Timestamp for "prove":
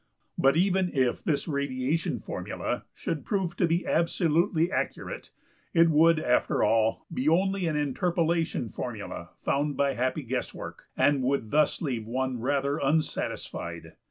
3.23-3.55